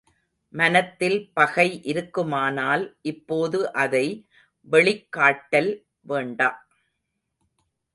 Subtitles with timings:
[0.53, 4.05] மனத்தில் பகை இருக்குமானால் இப்போது அதை
[4.67, 5.71] வெளிக்காட்டல்
[6.01, 6.49] வேண்டா.